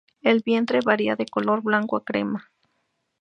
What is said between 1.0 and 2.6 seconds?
de color blanco a crema.